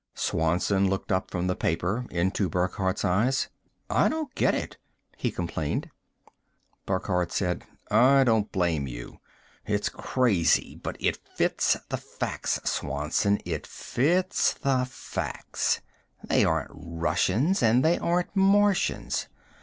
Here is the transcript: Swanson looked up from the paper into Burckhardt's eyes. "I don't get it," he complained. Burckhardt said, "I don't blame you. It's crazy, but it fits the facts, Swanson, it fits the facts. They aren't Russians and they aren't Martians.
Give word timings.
Swanson 0.15 0.89
looked 0.89 1.11
up 1.11 1.29
from 1.29 1.45
the 1.45 1.55
paper 1.55 2.07
into 2.09 2.49
Burckhardt's 2.49 3.05
eyes. 3.05 3.49
"I 3.87 4.09
don't 4.09 4.33
get 4.33 4.55
it," 4.55 4.79
he 5.15 5.29
complained. 5.29 5.91
Burckhardt 6.87 7.31
said, 7.31 7.65
"I 7.91 8.23
don't 8.23 8.51
blame 8.51 8.87
you. 8.87 9.19
It's 9.67 9.89
crazy, 9.89 10.73
but 10.73 10.97
it 10.99 11.19
fits 11.37 11.77
the 11.89 11.97
facts, 11.97 12.59
Swanson, 12.63 13.37
it 13.45 13.67
fits 13.67 14.53
the 14.55 14.85
facts. 14.85 15.81
They 16.23 16.43
aren't 16.43 16.71
Russians 16.73 17.61
and 17.61 17.85
they 17.85 17.99
aren't 17.99 18.35
Martians. 18.35 19.27